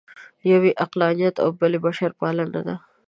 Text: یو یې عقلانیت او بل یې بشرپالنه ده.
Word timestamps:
یو 0.51 0.61
یې 0.67 0.73
عقلانیت 0.83 1.35
او 1.43 1.49
بل 1.59 1.71
یې 1.75 1.79
بشرپالنه 1.85 2.59
ده. 2.67 2.75